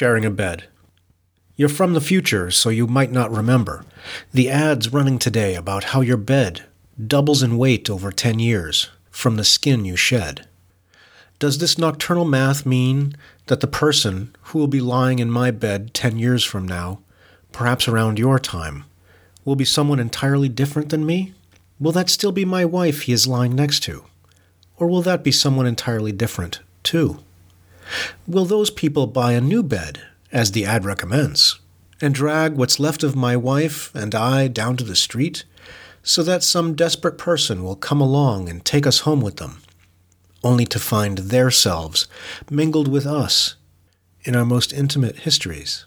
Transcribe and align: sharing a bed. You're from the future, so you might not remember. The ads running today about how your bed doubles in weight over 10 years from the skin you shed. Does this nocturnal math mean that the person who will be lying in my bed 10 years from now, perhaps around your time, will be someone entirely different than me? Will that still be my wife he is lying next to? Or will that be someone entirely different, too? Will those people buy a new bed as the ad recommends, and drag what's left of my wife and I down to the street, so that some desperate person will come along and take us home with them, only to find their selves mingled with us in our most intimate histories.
sharing 0.00 0.24
a 0.24 0.30
bed. 0.30 0.64
You're 1.56 1.68
from 1.68 1.92
the 1.92 2.00
future, 2.00 2.50
so 2.50 2.70
you 2.70 2.86
might 2.86 3.12
not 3.12 3.30
remember. 3.30 3.84
The 4.32 4.48
ads 4.48 4.94
running 4.94 5.18
today 5.18 5.54
about 5.54 5.92
how 5.92 6.00
your 6.00 6.16
bed 6.16 6.64
doubles 7.06 7.42
in 7.42 7.58
weight 7.58 7.90
over 7.90 8.10
10 8.10 8.38
years 8.38 8.88
from 9.10 9.36
the 9.36 9.44
skin 9.44 9.84
you 9.84 9.96
shed. 9.96 10.48
Does 11.38 11.58
this 11.58 11.76
nocturnal 11.76 12.24
math 12.24 12.64
mean 12.64 13.14
that 13.48 13.60
the 13.60 13.66
person 13.66 14.34
who 14.44 14.58
will 14.58 14.68
be 14.68 14.80
lying 14.80 15.18
in 15.18 15.30
my 15.30 15.50
bed 15.50 15.92
10 15.92 16.18
years 16.18 16.44
from 16.44 16.66
now, 16.66 17.00
perhaps 17.52 17.86
around 17.86 18.18
your 18.18 18.38
time, 18.38 18.84
will 19.44 19.54
be 19.54 19.66
someone 19.66 20.00
entirely 20.00 20.48
different 20.48 20.88
than 20.88 21.04
me? 21.04 21.34
Will 21.78 21.92
that 21.92 22.08
still 22.08 22.32
be 22.32 22.46
my 22.46 22.64
wife 22.64 23.02
he 23.02 23.12
is 23.12 23.28
lying 23.28 23.54
next 23.54 23.80
to? 23.80 24.06
Or 24.78 24.86
will 24.86 25.02
that 25.02 25.22
be 25.22 25.30
someone 25.30 25.66
entirely 25.66 26.10
different, 26.10 26.60
too? 26.82 27.18
Will 28.26 28.44
those 28.44 28.70
people 28.70 29.06
buy 29.06 29.32
a 29.32 29.40
new 29.40 29.62
bed 29.62 30.00
as 30.32 30.52
the 30.52 30.64
ad 30.64 30.84
recommends, 30.84 31.58
and 32.00 32.14
drag 32.14 32.54
what's 32.54 32.80
left 32.80 33.02
of 33.02 33.16
my 33.16 33.36
wife 33.36 33.94
and 33.94 34.14
I 34.14 34.48
down 34.48 34.76
to 34.76 34.84
the 34.84 34.96
street, 34.96 35.44
so 36.02 36.22
that 36.22 36.42
some 36.42 36.74
desperate 36.74 37.18
person 37.18 37.62
will 37.62 37.76
come 37.76 38.00
along 38.00 38.48
and 38.48 38.64
take 38.64 38.86
us 38.86 39.00
home 39.00 39.20
with 39.20 39.36
them, 39.36 39.62
only 40.42 40.64
to 40.66 40.78
find 40.78 41.18
their 41.18 41.50
selves 41.50 42.06
mingled 42.50 42.88
with 42.88 43.06
us 43.06 43.56
in 44.22 44.34
our 44.34 44.44
most 44.44 44.72
intimate 44.72 45.20
histories. 45.20 45.84